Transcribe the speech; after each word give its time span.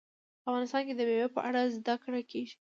افغانستان 0.49 0.81
کې 0.87 0.93
د 0.95 1.01
مېوې 1.09 1.27
په 1.35 1.39
اړه 1.47 1.61
زده 1.75 1.95
کړه 2.03 2.21
کېږي. 2.31 2.55